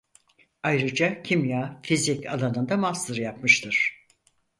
[0.63, 4.05] Ayrıca kimya-fizik alanında master yapmıştır.